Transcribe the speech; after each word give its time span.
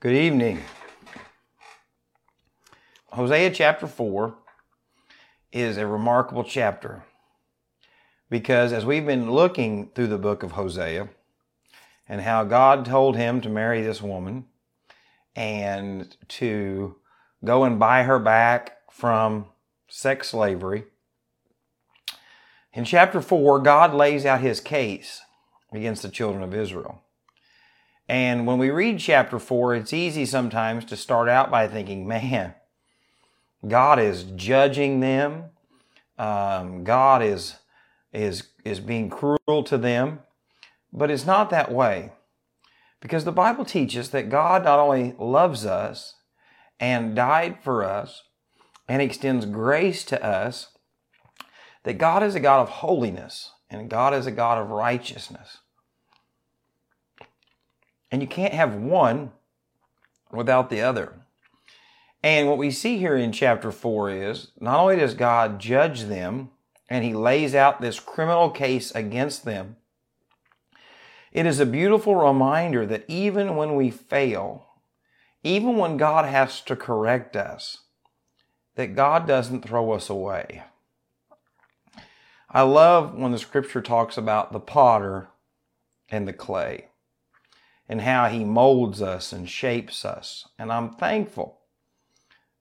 Good 0.00 0.14
evening. 0.14 0.60
Hosea 3.08 3.50
chapter 3.50 3.88
4 3.88 4.32
is 5.50 5.76
a 5.76 5.88
remarkable 5.88 6.44
chapter 6.44 7.02
because 8.30 8.72
as 8.72 8.86
we've 8.86 9.04
been 9.04 9.32
looking 9.32 9.90
through 9.96 10.06
the 10.06 10.16
book 10.16 10.44
of 10.44 10.52
Hosea 10.52 11.08
and 12.08 12.20
how 12.20 12.44
God 12.44 12.84
told 12.84 13.16
him 13.16 13.40
to 13.40 13.48
marry 13.48 13.82
this 13.82 14.00
woman 14.00 14.44
and 15.34 16.16
to 16.28 16.94
go 17.44 17.64
and 17.64 17.80
buy 17.80 18.04
her 18.04 18.20
back 18.20 18.78
from 18.92 19.46
sex 19.88 20.28
slavery, 20.28 20.84
in 22.72 22.84
chapter 22.84 23.20
4, 23.20 23.58
God 23.58 23.92
lays 23.92 24.24
out 24.24 24.42
his 24.42 24.60
case 24.60 25.22
against 25.72 26.02
the 26.02 26.08
children 26.08 26.44
of 26.44 26.54
Israel. 26.54 27.02
And 28.08 28.46
when 28.46 28.58
we 28.58 28.70
read 28.70 28.98
chapter 28.98 29.38
4, 29.38 29.74
it's 29.74 29.92
easy 29.92 30.24
sometimes 30.24 30.84
to 30.86 30.96
start 30.96 31.28
out 31.28 31.50
by 31.50 31.68
thinking, 31.68 32.08
man, 32.08 32.54
God 33.66 33.98
is 33.98 34.24
judging 34.24 35.00
them. 35.00 35.44
Um, 36.16 36.84
God 36.84 37.22
is, 37.22 37.56
is, 38.12 38.44
is 38.64 38.80
being 38.80 39.10
cruel 39.10 39.62
to 39.64 39.76
them. 39.76 40.20
But 40.90 41.10
it's 41.10 41.26
not 41.26 41.50
that 41.50 41.70
way. 41.70 42.12
Because 43.00 43.24
the 43.24 43.32
Bible 43.32 43.64
teaches 43.64 44.10
that 44.10 44.30
God 44.30 44.64
not 44.64 44.78
only 44.78 45.14
loves 45.18 45.66
us 45.66 46.14
and 46.80 47.14
died 47.14 47.58
for 47.62 47.84
us 47.84 48.22
and 48.88 49.02
extends 49.02 49.44
grace 49.44 50.02
to 50.04 50.24
us, 50.24 50.70
that 51.84 51.98
God 51.98 52.22
is 52.22 52.34
a 52.34 52.40
God 52.40 52.62
of 52.62 52.68
holiness 52.68 53.52
and 53.70 53.90
God 53.90 54.14
is 54.14 54.26
a 54.26 54.32
God 54.32 54.58
of 54.58 54.70
righteousness. 54.70 55.58
And 58.10 58.22
you 58.22 58.28
can't 58.28 58.54
have 58.54 58.74
one 58.74 59.32
without 60.32 60.70
the 60.70 60.80
other. 60.80 61.14
And 62.22 62.48
what 62.48 62.58
we 62.58 62.70
see 62.70 62.98
here 62.98 63.16
in 63.16 63.32
chapter 63.32 63.70
4 63.70 64.10
is 64.10 64.50
not 64.58 64.80
only 64.80 64.96
does 64.96 65.14
God 65.14 65.58
judge 65.58 66.04
them 66.04 66.50
and 66.88 67.04
he 67.04 67.14
lays 67.14 67.54
out 67.54 67.80
this 67.80 68.00
criminal 68.00 68.50
case 68.50 68.90
against 68.92 69.44
them, 69.44 69.76
it 71.32 71.46
is 71.46 71.60
a 71.60 71.66
beautiful 71.66 72.16
reminder 72.16 72.86
that 72.86 73.04
even 73.06 73.54
when 73.54 73.76
we 73.76 73.90
fail, 73.90 74.66
even 75.44 75.76
when 75.76 75.96
God 75.96 76.24
has 76.24 76.60
to 76.62 76.74
correct 76.74 77.36
us, 77.36 77.78
that 78.74 78.96
God 78.96 79.26
doesn't 79.26 79.62
throw 79.62 79.92
us 79.92 80.08
away. 80.08 80.64
I 82.50 82.62
love 82.62 83.14
when 83.14 83.30
the 83.30 83.38
scripture 83.38 83.82
talks 83.82 84.16
about 84.16 84.52
the 84.52 84.60
potter 84.60 85.28
and 86.08 86.26
the 86.26 86.32
clay 86.32 86.88
and 87.88 88.02
how 88.02 88.28
he 88.28 88.44
molds 88.44 89.00
us 89.00 89.32
and 89.32 89.48
shapes 89.48 90.04
us. 90.04 90.48
And 90.58 90.70
I'm 90.70 90.90
thankful 90.90 91.60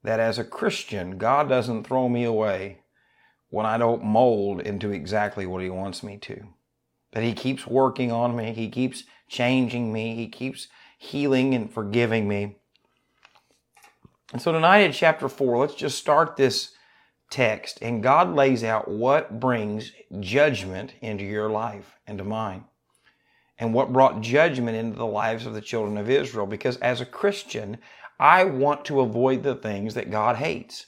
that 0.03 0.19
as 0.19 0.39
a 0.39 0.44
Christian, 0.44 1.17
God 1.17 1.50
doesn't 1.50 1.86
throw 1.86 2.08
me 2.08 2.23
away 2.23 2.80
when 3.50 3.66
I 3.66 3.78
don't 3.78 4.03
mold 4.03 4.61
into 4.61 4.92
exactly 4.92 5.45
what 5.45 5.61
he 5.61 5.69
wants 5.69 6.02
me 6.02 6.17
to. 6.17 6.47
That 7.11 7.23
he 7.23 7.34
keeps 7.34 7.67
working 7.67 8.11
on 8.11 8.36
me, 8.36 8.53
he 8.53 8.69
keeps 8.69 9.03
changing 9.28 9.92
me, 9.92 10.16
he 10.16 10.28
keeps 10.28 10.67
healing 10.97 11.53
and 11.53 11.72
forgiving 11.72 12.28
me. 12.28 12.58
And 14.31 14.41
so 14.41 14.52
tonight 14.52 14.80
in 14.80 14.91
chapter 14.91 15.28
4, 15.28 15.58
let's 15.58 15.75
just 15.75 15.97
start 15.97 16.38
this 16.38 16.73
text 17.30 17.80
and 17.81 18.03
God 18.03 18.34
lays 18.34 18.64
out 18.64 18.88
what 18.88 19.39
brings 19.39 19.91
judgment 20.19 20.94
into 21.02 21.25
your 21.25 21.50
life 21.50 21.97
and 22.08 22.17
to 22.17 22.23
mine 22.23 22.64
and 23.59 23.73
what 23.73 23.94
brought 23.94 24.22
judgment 24.22 24.77
into 24.77 24.97
the 24.97 25.05
lives 25.05 25.45
of 25.45 25.53
the 25.53 25.61
children 25.61 25.97
of 25.97 26.09
Israel. 26.09 26.45
Because 26.45 26.77
as 26.77 27.02
a 27.02 27.05
Christian, 27.05 27.77
I 28.19 28.44
want 28.44 28.86
to 28.86 29.02
avoid 29.02 29.44
the 29.44 29.55
things 29.55 29.94
that 29.94 30.11
God 30.11 30.38
hates. 30.38 30.88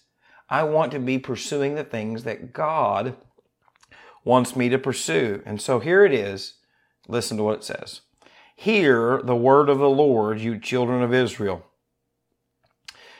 I 0.49 0.63
want 0.63 0.91
to 0.93 0.99
be 0.99 1.19
pursuing 1.19 1.75
the 1.75 1.83
things 1.83 2.23
that 2.23 2.53
God 2.53 3.15
wants 4.23 4.55
me 4.55 4.69
to 4.69 4.77
pursue. 4.77 5.41
And 5.45 5.61
so 5.61 5.79
here 5.79 6.05
it 6.05 6.13
is. 6.13 6.55
Listen 7.07 7.37
to 7.37 7.43
what 7.43 7.57
it 7.59 7.63
says. 7.63 8.01
Hear 8.55 9.21
the 9.23 9.35
word 9.35 9.69
of 9.69 9.79
the 9.79 9.89
Lord, 9.89 10.39
you 10.39 10.59
children 10.59 11.01
of 11.01 11.13
Israel. 11.13 11.65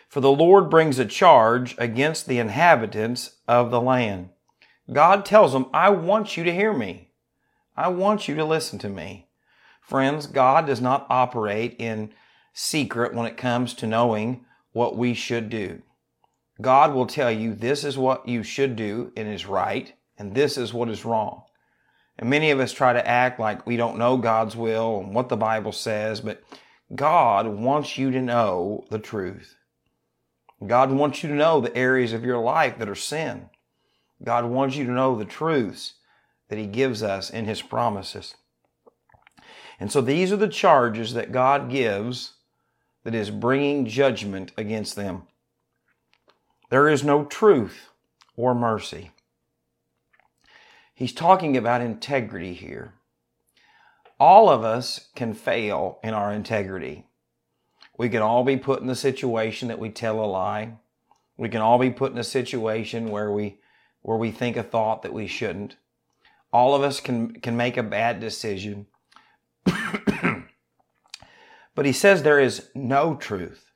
For 0.10 0.22
the 0.22 0.31
Lord 0.31 0.70
brings 0.70 0.98
a 0.98 1.06
charge 1.06 1.76
against 1.78 2.28
the 2.28 2.40
inhabitants 2.40 3.38
of 3.48 3.70
the 3.70 3.80
land. 3.80 4.30
God 4.92 5.24
tells 5.24 5.54
them, 5.54 5.68
I 5.72 5.92
want 5.92 6.36
you 6.36 6.44
to 6.44 6.54
hear 6.54 6.74
me. 6.74 7.12
I 7.78 7.90
want 7.90 8.28
you 8.28 8.36
to 8.36 8.44
listen 8.44 8.80
to 8.80 8.90
me. 8.90 9.29
Friends, 9.82 10.28
God 10.28 10.68
does 10.68 10.82
not 10.82 11.08
operate 11.10 11.76
in 11.80 12.12
secret 12.54 13.14
when 13.14 13.26
it 13.26 13.38
comes 13.38 13.74
to 13.76 13.88
knowing 13.88 14.46
what 14.72 14.98
we 14.98 15.14
should 15.14 15.50
do. 15.50 15.82
God 16.62 16.94
will 16.94 17.08
tell 17.08 17.32
you 17.32 17.54
this 17.54 17.84
is 17.84 17.98
what 17.98 18.28
you 18.28 18.44
should 18.44 18.76
do 18.76 19.12
and 19.16 19.28
is 19.28 19.46
right, 19.46 19.94
and 20.18 20.36
this 20.36 20.58
is 20.58 20.74
what 20.74 20.90
is 20.90 21.06
wrong. 21.06 21.44
And 22.18 22.30
many 22.30 22.52
of 22.52 22.60
us 22.60 22.74
try 22.74 22.92
to 22.92 23.08
act 23.08 23.40
like 23.40 23.66
we 23.66 23.78
don't 23.78 23.98
know 23.98 24.18
God's 24.18 24.56
will 24.56 25.00
and 25.00 25.16
what 25.16 25.30
the 25.30 25.38
Bible 25.38 25.72
says, 25.72 26.20
but 26.20 26.44
God 26.94 27.48
wants 27.48 27.98
you 27.98 28.12
to 28.12 28.22
know 28.22 28.86
the 28.90 29.00
truth. 29.00 29.56
God 30.66 30.92
wants 30.92 31.24
you 31.24 31.30
to 31.30 31.36
know 31.36 31.62
the 31.62 31.76
areas 31.76 32.12
of 32.12 32.26
your 32.26 32.40
life 32.40 32.78
that 32.80 32.90
are 32.90 32.96
sin. 32.96 33.50
God 34.22 34.44
wants 34.46 34.76
you 34.76 34.86
to 34.86 34.92
know 34.92 35.16
the 35.16 35.24
truths 35.24 35.94
that 36.50 36.60
He 36.60 36.66
gives 36.66 37.02
us 37.02 37.30
in 37.30 37.46
His 37.46 37.62
promises. 37.62 38.36
And 39.80 39.92
so 39.92 40.02
these 40.02 40.32
are 40.32 40.38
the 40.38 40.48
charges 40.48 41.14
that 41.14 41.32
God 41.32 41.70
gives 41.70 42.34
that 43.04 43.16
is 43.16 43.32
bringing 43.32 43.86
judgment 43.86 44.52
against 44.58 44.96
them. 44.96 45.24
There 46.70 46.90
is 46.90 47.04
no 47.04 47.26
truth 47.26 47.90
or 48.36 48.54
mercy. 48.54 49.12
He's 50.94 51.14
talking 51.14 51.56
about 51.56 51.82
integrity 51.82 52.54
here. 52.54 52.94
All 54.20 54.50
of 54.50 54.66
us 54.66 55.08
can 55.16 55.34
fail 55.34 56.00
in 56.04 56.14
our 56.14 56.34
integrity. 56.34 57.06
We 57.98 58.10
can 58.10 58.22
all 58.22 58.44
be 58.44 58.58
put 58.58 58.82
in 58.82 58.88
the 58.88 58.96
situation 58.96 59.70
that 59.70 59.80
we 59.80 59.90
tell 59.90 60.20
a 60.24 60.28
lie. 60.28 60.74
We 61.38 61.48
can 61.48 61.62
all 61.62 61.80
be 61.80 61.90
put 61.90 62.12
in 62.12 62.18
a 62.18 62.24
situation 62.24 63.10
where 63.10 63.32
we 63.32 63.60
where 64.02 64.18
we 64.18 64.32
think 64.32 64.58
a 64.58 64.64
thought 64.64 65.02
that 65.04 65.14
we 65.14 65.26
shouldn't. 65.26 65.78
All 66.52 66.76
of 66.76 66.84
us 66.84 67.00
can 67.00 67.40
can 67.40 67.56
make 67.56 67.78
a 67.78 67.84
bad 67.84 68.20
decision. 68.20 68.88
but 71.75 71.85
he 71.85 71.91
says 71.91 72.24
there 72.24 72.40
is 72.40 72.69
no 72.75 73.16
truth. 73.16 73.72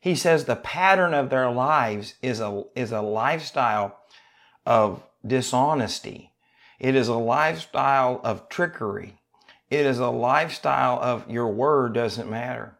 He 0.00 0.14
says 0.14 0.44
the 0.44 0.56
pattern 0.56 1.12
of 1.12 1.30
their 1.30 1.50
lives 1.50 2.14
is 2.22 2.40
a, 2.40 2.64
is 2.74 2.92
a 2.92 3.02
lifestyle 3.02 3.98
of 4.64 5.02
dishonesty. 5.26 6.32
It 6.78 6.94
is 6.94 7.08
a 7.08 7.14
lifestyle 7.14 8.20
of 8.24 8.48
trickery. 8.48 9.20
It 9.68 9.86
is 9.86 9.98
a 9.98 10.08
lifestyle 10.08 10.98
of 11.00 11.30
your 11.30 11.48
word 11.48 11.92
doesn't 11.92 12.30
matter. 12.30 12.78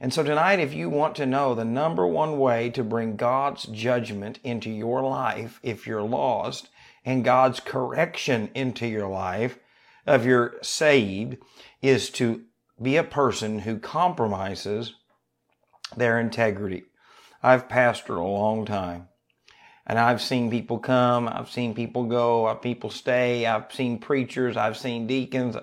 And 0.00 0.12
so 0.12 0.22
tonight, 0.22 0.58
if 0.58 0.74
you 0.74 0.90
want 0.90 1.14
to 1.16 1.26
know 1.26 1.54
the 1.54 1.64
number 1.64 2.06
one 2.06 2.38
way 2.38 2.70
to 2.70 2.82
bring 2.82 3.16
God's 3.16 3.64
judgment 3.64 4.38
into 4.42 4.68
your 4.70 5.02
life, 5.02 5.60
if 5.62 5.86
you're 5.86 6.02
lost, 6.02 6.68
and 7.04 7.24
God's 7.24 7.60
correction 7.60 8.50
into 8.54 8.86
your 8.86 9.08
life, 9.08 9.58
if 10.06 10.24
you're 10.24 10.54
saved, 10.62 11.38
is 11.82 12.10
to 12.10 12.42
be 12.80 12.96
a 12.96 13.04
person 13.04 13.60
who 13.60 13.78
compromises 13.78 14.94
their 15.96 16.18
integrity. 16.18 16.84
I've 17.42 17.68
pastored 17.68 18.18
a 18.18 18.22
long 18.22 18.64
time. 18.64 19.08
And 19.86 19.98
I've 19.98 20.22
seen 20.22 20.50
people 20.50 20.78
come, 20.78 21.28
I've 21.28 21.50
seen 21.50 21.74
people 21.74 22.04
go, 22.04 22.46
I've 22.46 22.62
people 22.62 22.88
stay, 22.88 23.44
I've 23.44 23.70
seen 23.70 23.98
preachers, 23.98 24.56
I've 24.56 24.78
seen 24.78 25.06
deacons, 25.06 25.56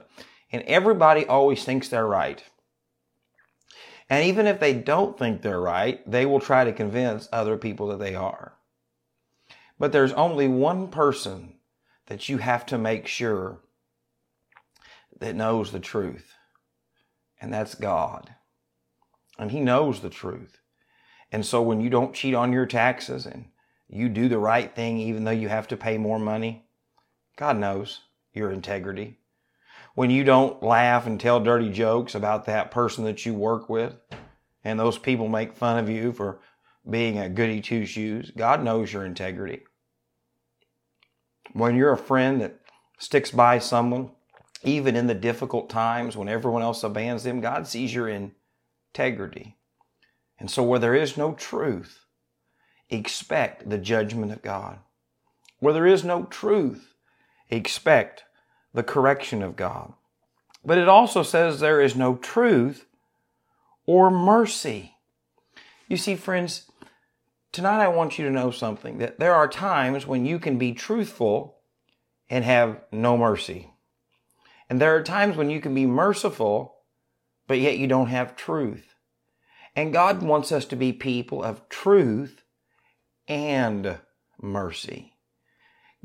and 0.52 0.62
everybody 0.64 1.26
always 1.26 1.64
thinks 1.64 1.90
they're 1.90 2.06
right. 2.06 2.44
And 4.12 4.26
even 4.28 4.46
if 4.46 4.60
they 4.60 4.74
don't 4.74 5.18
think 5.18 5.42
they're 5.42 5.60
right, 5.60 6.08
they 6.10 6.26
will 6.26 6.40
try 6.40 6.66
to 6.66 6.74
convince 6.74 7.30
other 7.32 7.58
people 7.58 7.88
that 7.88 8.00
they 8.00 8.14
are. 8.14 8.58
But 9.80 9.92
there's 9.92 10.14
only 10.14 10.48
one 10.48 10.90
person 10.90 11.56
that 12.06 12.30
you 12.30 12.38
have 12.38 12.66
to 12.68 12.78
make 12.78 13.08
sure 13.08 13.62
that 15.22 15.36
knows 15.36 15.72
the 15.72 15.80
truth, 15.80 16.34
and 17.40 17.54
that's 17.54 17.76
God. 17.76 18.36
And 19.40 19.52
He 19.52 19.62
knows 19.62 20.02
the 20.02 20.10
truth. 20.10 20.60
And 21.32 21.46
so 21.46 21.62
when 21.62 21.80
you 21.80 21.90
don't 21.90 22.14
cheat 22.14 22.36
on 22.36 22.52
your 22.52 22.66
taxes 22.66 23.26
and 23.26 23.46
you 23.88 24.10
do 24.10 24.28
the 24.28 24.38
right 24.38 24.76
thing, 24.76 24.98
even 24.98 25.24
though 25.24 25.32
you 25.32 25.48
have 25.48 25.68
to 25.70 25.78
pay 25.78 25.98
more 25.98 26.20
money, 26.20 26.66
God 27.38 27.58
knows 27.58 28.02
your 28.34 28.52
integrity. 28.52 29.20
When 29.94 30.10
you 30.10 30.24
don't 30.24 30.62
laugh 30.64 31.06
and 31.06 31.20
tell 31.20 31.40
dirty 31.40 31.70
jokes 31.70 32.16
about 32.16 32.46
that 32.46 32.72
person 32.72 33.06
that 33.06 33.26
you 33.26 33.34
work 33.34 33.70
with, 33.70 33.94
and 34.64 34.80
those 34.80 34.98
people 34.98 35.28
make 35.28 35.54
fun 35.54 35.78
of 35.78 35.90
you 35.90 36.12
for 36.12 36.40
being 36.90 37.18
a 37.18 37.30
goody 37.30 37.62
two 37.62 37.86
shoes, 37.86 38.32
God 38.36 38.64
knows 38.64 38.92
your 38.92 39.06
integrity. 39.06 39.64
When 41.54 41.76
you're 41.76 41.92
a 41.92 41.98
friend 41.98 42.42
that 42.42 42.60
sticks 42.98 43.32
by 43.32 43.60
someone 43.60 44.12
even 44.64 44.96
in 44.96 45.08
the 45.08 45.16
difficult 45.16 45.70
times 45.70 46.16
when 46.16 46.30
everyone 46.30 46.62
else 46.62 46.84
abandons 46.84 47.24
them, 47.24 47.42
God 47.42 47.68
sees 47.68 47.94
your 47.94 48.10
integrity. 48.10 49.58
And 50.40 50.50
so, 50.50 50.64
where 50.64 50.80
there 50.80 50.96
is 50.96 51.18
no 51.18 51.34
truth, 51.34 52.06
expect 52.90 53.70
the 53.70 53.78
judgment 53.78 54.32
of 54.32 54.42
God. 54.42 54.80
Where 55.60 55.74
there 55.74 55.88
is 55.88 56.04
no 56.04 56.24
truth, 56.24 56.94
expect 57.50 58.24
the 58.74 58.84
correction 58.84 59.42
of 59.42 59.56
God. 59.56 59.94
But 60.64 60.78
it 60.78 60.88
also 60.88 61.24
says 61.24 61.60
there 61.60 61.82
is 61.82 61.96
no 61.96 62.16
truth 62.16 62.86
or 63.86 64.12
mercy. 64.12 64.96
You 65.88 65.98
see, 65.98 66.16
friends, 66.16 66.70
tonight 67.52 67.84
I 67.84 67.88
want 67.88 68.18
you 68.18 68.26
to 68.26 68.32
know 68.32 68.52
something 68.52 69.00
that 69.00 69.20
there 69.20 69.34
are 69.34 69.48
times 69.48 70.08
when 70.08 70.26
you 70.26 70.40
can 70.40 70.58
be 70.58 70.74
truthful 70.74 71.58
and 72.30 72.46
have 72.46 72.82
no 72.92 73.18
mercy. 73.18 73.71
And 74.72 74.80
there 74.80 74.96
are 74.96 75.04
times 75.04 75.36
when 75.36 75.50
you 75.50 75.60
can 75.60 75.76
be 75.76 75.86
merciful, 75.86 76.78
but 77.46 77.60
yet 77.60 77.78
you 77.78 77.88
don't 77.88 78.08
have 78.08 78.38
truth. 78.38 78.96
And 79.76 79.92
God 79.92 80.24
wants 80.24 80.50
us 80.50 80.64
to 80.68 80.78
be 80.78 80.94
people 80.94 81.44
of 81.44 81.68
truth 81.68 82.44
and 83.28 84.00
mercy. 84.42 85.18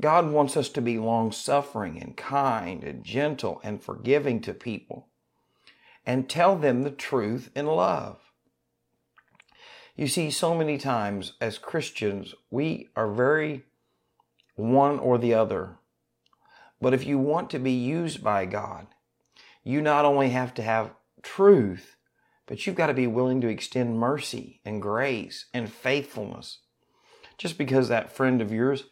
God 0.01 0.31
wants 0.31 0.57
us 0.57 0.67
to 0.67 0.81
be 0.81 0.97
long 0.97 1.31
suffering 1.31 1.97
and 2.01 2.17
kind 2.17 2.83
and 2.83 3.05
gentle 3.05 3.61
and 3.63 3.81
forgiving 3.81 4.41
to 4.41 4.53
people 4.53 5.07
and 6.05 6.29
tell 6.29 6.57
them 6.57 6.83
the 6.83 6.91
truth 6.91 7.49
in 7.55 7.67
love. 7.67 8.19
You 9.95 10.09
see, 10.09 10.29
so 10.29 10.53
many 10.53 10.77
times 10.77 11.35
as 11.39 11.57
Christians, 11.57 12.35
we 12.51 12.89
are 12.97 13.09
very 13.09 13.63
one 14.55 14.99
or 14.99 15.17
the 15.17 15.33
other. 15.35 15.77
But 16.79 16.93
if 16.93 17.05
you 17.05 17.17
want 17.17 17.49
to 17.51 17.59
be 17.59 17.71
used 17.71 18.23
by 18.23 18.45
God, 18.45 18.87
you 19.63 19.81
not 19.81 20.05
only 20.05 20.29
have 20.29 20.53
to 20.55 20.61
have 20.61 20.93
truth, 21.21 21.97
but 22.45 22.65
you've 22.65 22.75
got 22.75 22.87
to 22.87 22.93
be 22.93 23.07
willing 23.07 23.41
to 23.41 23.47
extend 23.47 23.99
mercy 23.99 24.61
and 24.63 24.81
grace 24.81 25.45
and 25.53 25.71
faithfulness. 25.71 26.59
Just 27.37 27.57
because 27.57 27.89
that 27.89 28.11
friend 28.11 28.41
of 28.41 28.51
yours 28.51 28.85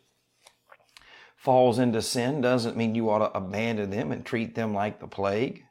falls 1.36 1.80
into 1.80 2.02
sin 2.02 2.42
doesn't 2.42 2.76
mean 2.76 2.96
you 2.96 3.10
ought 3.10 3.20
to 3.20 3.38
abandon 3.38 3.92
them 3.92 4.12
and 4.12 4.26
treat 4.26 4.56
them 4.56 4.74
like 4.74 5.00
the 5.00 5.08
plague. 5.08 5.64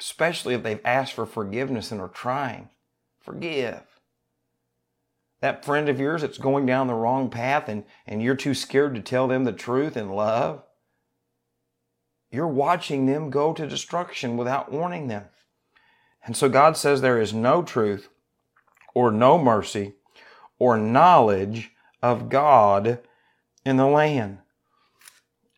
Especially 0.00 0.54
if 0.54 0.62
they've 0.62 0.80
asked 0.84 1.12
for 1.12 1.26
forgiveness 1.26 1.90
and 1.92 2.00
are 2.00 2.08
trying. 2.08 2.70
Forgive. 3.20 3.82
That 5.40 5.64
friend 5.64 5.88
of 5.88 6.00
yours 6.00 6.22
that's 6.22 6.38
going 6.38 6.66
down 6.66 6.86
the 6.86 6.94
wrong 6.94 7.30
path 7.30 7.68
and, 7.68 7.84
and 8.06 8.22
you're 8.22 8.34
too 8.34 8.54
scared 8.54 8.94
to 8.94 9.00
tell 9.00 9.28
them 9.28 9.44
the 9.44 9.52
truth 9.52 9.96
in 9.96 10.08
love, 10.08 10.62
you're 12.30 12.46
watching 12.46 13.06
them 13.06 13.30
go 13.30 13.52
to 13.52 13.66
destruction 13.66 14.36
without 14.36 14.70
warning 14.70 15.08
them. 15.08 15.24
And 16.24 16.36
so 16.36 16.48
God 16.48 16.76
says 16.76 17.00
there 17.00 17.20
is 17.20 17.32
no 17.32 17.62
truth 17.62 18.08
or 18.94 19.10
no 19.10 19.38
mercy 19.38 19.94
or 20.58 20.76
knowledge 20.76 21.70
of 22.02 22.28
God 22.28 23.00
in 23.64 23.76
the 23.76 23.86
land. 23.86 24.38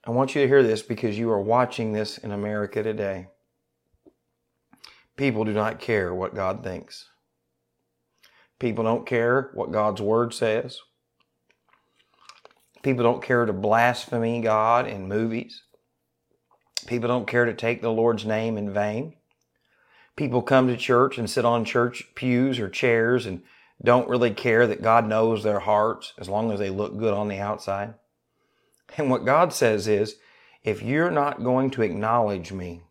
I 0.05 0.11
want 0.11 0.35
you 0.35 0.43
to 0.43 0.49
hear 0.49 0.63
this 0.63 0.83
because 0.83 1.19
you 1.19 1.31
are 1.31 1.41
watching 1.41 1.93
this 1.93 2.19
in 2.19 2.33
America 2.33 2.83
today. 2.83 3.29
People 5.17 5.45
do 5.45 5.53
not 5.53 5.81
care 5.81 6.15
what 6.15 6.35
God 6.35 6.63
thinks. 6.63 7.07
People 8.59 8.85
don't 8.85 9.07
care 9.07 9.51
what 9.55 9.73
God's 9.73 10.01
word 10.01 10.33
says. 10.33 10.79
People 12.83 13.05
don't 13.05 13.23
care 13.23 13.45
to 13.45 13.53
blaspheme 13.53 14.43
God 14.43 14.87
in 14.87 15.09
movies. 15.09 15.63
People 16.87 17.09
don't 17.09 17.27
care 17.27 17.45
to 17.45 17.55
take 17.55 17.83
the 17.83 17.93
Lord's 17.93 18.25
name 18.25 18.57
in 18.57 18.73
vain. 18.73 19.15
People 20.17 20.43
come 20.43 20.67
to 20.69 20.77
church 20.77 21.19
and 21.19 21.29
sit 21.29 21.45
on 21.45 21.65
church 21.65 22.05
pews 22.15 22.59
or 22.59 22.69
chairs 22.69 23.27
and 23.27 23.43
don't 23.83 24.09
really 24.09 24.33
care 24.33 24.67
that 24.67 24.83
God 24.83 25.07
knows 25.07 25.43
their 25.43 25.61
hearts 25.61 26.13
as 26.19 26.29
long 26.29 26.53
as 26.53 26.59
they 26.59 26.71
look 26.71 26.99
good 26.99 27.15
on 27.15 27.29
the 27.29 27.39
outside. 27.39 27.95
And 28.97 29.11
what 29.11 29.25
God 29.25 29.53
says 29.53 29.89
is, 29.89 30.17
if 30.63 30.83
you're 30.83 31.11
not 31.11 31.43
going 31.43 31.71
to 31.71 31.83
acknowledge 31.83 32.53
me 32.53 32.83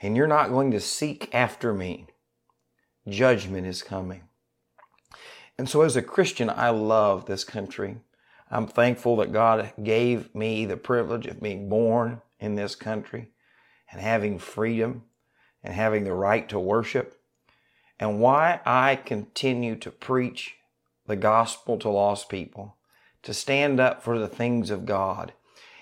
and 0.00 0.16
you're 0.16 0.26
not 0.26 0.50
going 0.50 0.70
to 0.72 0.80
seek 0.80 1.32
after 1.32 1.72
me, 1.72 2.06
judgment 3.08 3.66
is 3.66 3.82
coming. 3.82 4.22
And 5.56 5.68
so 5.68 5.82
as 5.82 5.94
a 5.94 6.02
Christian, 6.02 6.50
I 6.50 6.70
love 6.70 7.26
this 7.26 7.44
country. 7.44 7.98
I'm 8.50 8.66
thankful 8.66 9.16
that 9.16 9.32
God 9.32 9.72
gave 9.80 10.34
me 10.34 10.64
the 10.64 10.76
privilege 10.76 11.26
of 11.26 11.40
being 11.40 11.68
born 11.68 12.22
in 12.40 12.56
this 12.56 12.74
country 12.74 13.30
and 13.92 14.00
having 14.00 14.38
freedom 14.38 15.04
and 15.62 15.74
having 15.74 16.04
the 16.04 16.12
right 16.12 16.48
to 16.48 16.58
worship. 16.58 17.20
And 17.98 18.18
why 18.18 18.60
I 18.64 18.96
continue 18.96 19.76
to 19.76 19.90
preach 19.90 20.56
the 21.06 21.16
gospel 21.16 21.78
to 21.78 21.88
lost 21.88 22.28
people 22.28 22.76
to 23.22 23.34
stand 23.34 23.78
up 23.78 24.02
for 24.02 24.18
the 24.18 24.28
things 24.28 24.70
of 24.70 24.86
God 24.86 25.32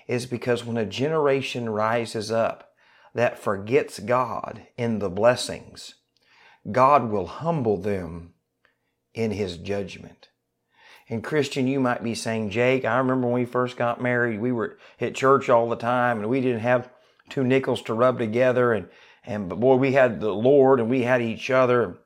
is 0.07 0.27
because 0.27 0.65
when 0.65 0.77
a 0.77 0.87
generation 0.87 1.69
rises 1.69 2.33
up 2.33 2.73
that 3.15 3.39
forgets 3.39 3.99
God 4.01 4.67
in 4.77 4.99
the 4.99 5.11
blessings, 5.11 5.95
God 6.71 7.11
will 7.11 7.27
humble 7.27 7.77
them 7.77 8.35
in 9.15 9.31
His 9.31 9.57
judgment. 9.57 10.28
And 11.09 11.25
Christian, 11.25 11.67
you 11.67 11.81
might 11.81 12.05
be 12.05 12.15
saying, 12.15 12.51
Jake, 12.51 12.85
I 12.85 12.99
remember 12.99 13.29
when 13.29 13.35
we 13.35 13.47
first 13.47 13.77
got 13.77 14.03
married, 14.03 14.41
we 14.41 14.53
were 14.53 14.79
at 15.01 15.15
church 15.15 15.49
all 15.49 15.69
the 15.69 15.77
time 15.77 16.19
and 16.19 16.29
we 16.29 16.41
didn't 16.41 16.61
have 16.61 16.91
two 17.31 17.45
nickels 17.45 17.83
to 17.83 17.95
rub 17.95 18.19
together 18.19 18.73
and, 18.73 18.89
and 19.25 19.49
but 19.49 19.61
boy, 19.61 19.77
we 19.77 19.93
had 19.93 20.21
the 20.21 20.33
Lord 20.33 20.81
and 20.81 20.91
we 20.91 21.03
had 21.03 21.23
each 21.23 21.51
other. 21.51 21.99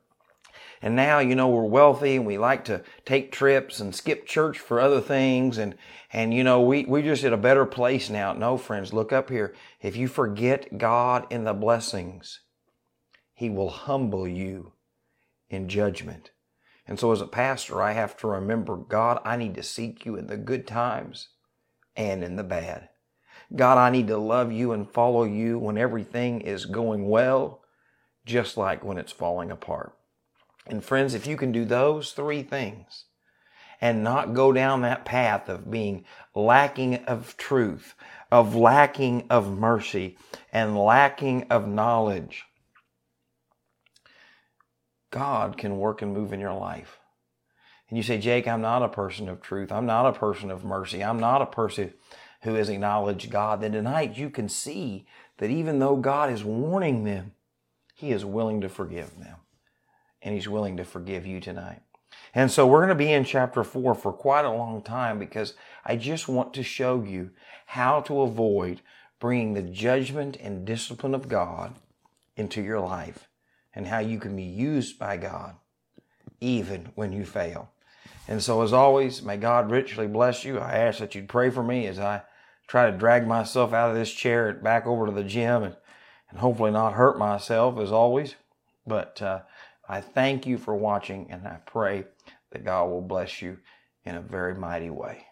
And 0.80 0.96
now, 0.96 1.20
you 1.20 1.36
know, 1.36 1.48
we're 1.48 1.64
wealthy 1.64 2.16
and 2.16 2.26
we 2.26 2.38
like 2.38 2.64
to 2.64 2.82
take 3.04 3.30
trips 3.30 3.78
and 3.78 3.94
skip 3.94 4.26
church 4.26 4.58
for 4.58 4.80
other 4.80 5.00
things. 5.00 5.58
And, 5.58 5.76
and, 6.12 6.34
you 6.34 6.42
know, 6.42 6.60
we, 6.60 6.84
we 6.84 7.02
just 7.02 7.22
at 7.22 7.32
a 7.32 7.36
better 7.36 7.64
place 7.64 8.10
now. 8.10 8.32
No, 8.32 8.56
friends, 8.56 8.92
look 8.92 9.12
up 9.12 9.30
here. 9.30 9.54
If 9.80 9.96
you 9.96 10.08
forget 10.08 10.78
God 10.78 11.26
in 11.30 11.44
the 11.44 11.54
blessings, 11.54 12.40
He 13.32 13.48
will 13.48 13.70
humble 13.70 14.26
you 14.26 14.72
in 15.48 15.68
judgment. 15.68 16.32
And 16.86 16.98
so 16.98 17.12
as 17.12 17.20
a 17.20 17.26
pastor, 17.26 17.80
I 17.80 17.92
have 17.92 18.16
to 18.18 18.26
remember, 18.26 18.76
God, 18.76 19.20
I 19.24 19.36
need 19.36 19.54
to 19.54 19.62
seek 19.62 20.04
you 20.04 20.16
in 20.16 20.26
the 20.26 20.36
good 20.36 20.66
times 20.66 21.28
and 21.96 22.24
in 22.24 22.36
the 22.36 22.42
bad. 22.42 22.88
God, 23.54 23.78
I 23.78 23.90
need 23.90 24.08
to 24.08 24.16
love 24.16 24.50
you 24.50 24.72
and 24.72 24.90
follow 24.90 25.24
you 25.24 25.58
when 25.58 25.78
everything 25.78 26.40
is 26.40 26.64
going 26.64 27.08
well, 27.08 27.62
just 28.24 28.56
like 28.56 28.84
when 28.84 28.98
it's 28.98 29.12
falling 29.12 29.50
apart. 29.50 29.96
And 30.66 30.84
friends, 30.84 31.14
if 31.14 31.26
you 31.26 31.36
can 31.36 31.52
do 31.52 31.64
those 31.64 32.12
three 32.12 32.42
things 32.42 33.04
and 33.80 34.02
not 34.02 34.32
go 34.32 34.52
down 34.52 34.82
that 34.82 35.04
path 35.04 35.48
of 35.48 35.70
being 35.70 36.04
lacking 36.34 36.96
of 37.04 37.36
truth, 37.36 37.94
of 38.30 38.54
lacking 38.54 39.26
of 39.28 39.58
mercy, 39.58 40.16
and 40.52 40.78
lacking 40.78 41.44
of 41.50 41.68
knowledge, 41.68 42.44
God 45.12 45.56
can 45.56 45.78
work 45.78 46.02
and 46.02 46.12
move 46.12 46.32
in 46.32 46.40
your 46.40 46.54
life. 46.54 46.98
And 47.88 47.98
you 47.98 48.02
say, 48.02 48.18
Jake, 48.18 48.48
I'm 48.48 48.62
not 48.62 48.82
a 48.82 48.88
person 48.88 49.28
of 49.28 49.42
truth. 49.42 49.70
I'm 49.70 49.84
not 49.84 50.06
a 50.06 50.18
person 50.18 50.50
of 50.50 50.64
mercy. 50.64 51.04
I'm 51.04 51.20
not 51.20 51.42
a 51.42 51.46
person 51.46 51.92
who 52.40 52.54
has 52.54 52.70
acknowledged 52.70 53.30
God. 53.30 53.60
Then 53.60 53.72
tonight 53.72 54.16
you 54.16 54.30
can 54.30 54.48
see 54.48 55.06
that 55.36 55.50
even 55.50 55.78
though 55.78 55.96
God 55.96 56.32
is 56.32 56.42
warning 56.42 57.04
them, 57.04 57.32
He 57.94 58.10
is 58.10 58.24
willing 58.24 58.62
to 58.62 58.70
forgive 58.70 59.18
them 59.18 59.36
and 60.22 60.34
He's 60.34 60.48
willing 60.48 60.78
to 60.78 60.84
forgive 60.84 61.26
you 61.26 61.38
tonight. 61.38 61.82
And 62.34 62.50
so 62.50 62.66
we're 62.66 62.78
going 62.78 62.88
to 62.88 62.94
be 62.94 63.12
in 63.12 63.24
chapter 63.24 63.62
four 63.62 63.94
for 63.94 64.12
quite 64.12 64.46
a 64.46 64.50
long 64.50 64.80
time 64.80 65.18
because 65.18 65.52
I 65.84 65.96
just 65.96 66.26
want 66.26 66.54
to 66.54 66.62
show 66.62 67.02
you 67.02 67.30
how 67.66 68.00
to 68.02 68.22
avoid 68.22 68.80
bringing 69.20 69.52
the 69.52 69.62
judgment 69.62 70.38
and 70.40 70.64
discipline 70.64 71.14
of 71.14 71.28
God 71.28 71.74
into 72.34 72.62
your 72.62 72.80
life 72.80 73.28
and 73.74 73.86
how 73.86 73.98
you 73.98 74.18
can 74.18 74.36
be 74.36 74.42
used 74.42 74.98
by 74.98 75.16
God 75.16 75.56
even 76.40 76.90
when 76.94 77.12
you 77.12 77.24
fail. 77.24 77.70
And 78.28 78.42
so, 78.42 78.62
as 78.62 78.72
always, 78.72 79.22
may 79.22 79.36
God 79.36 79.70
richly 79.70 80.06
bless 80.06 80.44
you. 80.44 80.58
I 80.58 80.78
ask 80.78 80.98
that 80.98 81.14
you'd 81.14 81.28
pray 81.28 81.50
for 81.50 81.62
me 81.62 81.86
as 81.86 81.98
I 81.98 82.22
try 82.66 82.90
to 82.90 82.96
drag 82.96 83.26
myself 83.26 83.72
out 83.72 83.90
of 83.90 83.96
this 83.96 84.12
chair 84.12 84.48
and 84.48 84.62
back 84.62 84.86
over 84.86 85.06
to 85.06 85.12
the 85.12 85.24
gym 85.24 85.62
and, 85.62 85.76
and 86.30 86.38
hopefully 86.38 86.70
not 86.70 86.94
hurt 86.94 87.18
myself 87.18 87.78
as 87.78 87.92
always. 87.92 88.34
But 88.86 89.20
uh, 89.22 89.40
I 89.88 90.00
thank 90.00 90.46
you 90.46 90.58
for 90.58 90.74
watching 90.74 91.30
and 91.30 91.46
I 91.46 91.58
pray 91.66 92.04
that 92.50 92.64
God 92.64 92.86
will 92.86 93.02
bless 93.02 93.42
you 93.42 93.58
in 94.04 94.14
a 94.14 94.20
very 94.20 94.54
mighty 94.54 94.90
way. 94.90 95.26